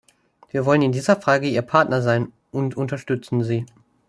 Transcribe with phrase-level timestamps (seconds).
[0.49, 3.67] Wir wollen in dieser Frage Ihr Partner sein und unterstützen Sie!